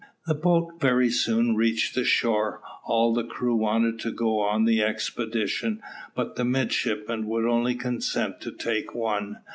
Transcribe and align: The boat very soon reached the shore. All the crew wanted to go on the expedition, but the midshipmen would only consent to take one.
The 0.25 0.33
boat 0.33 0.79
very 0.79 1.11
soon 1.11 1.55
reached 1.55 1.93
the 1.93 2.03
shore. 2.03 2.59
All 2.87 3.13
the 3.13 3.23
crew 3.23 3.55
wanted 3.55 3.99
to 3.99 4.11
go 4.11 4.39
on 4.39 4.65
the 4.65 4.81
expedition, 4.81 5.79
but 6.15 6.37
the 6.37 6.43
midshipmen 6.43 7.27
would 7.27 7.45
only 7.45 7.75
consent 7.75 8.41
to 8.41 8.51
take 8.51 8.95
one. 8.95 9.41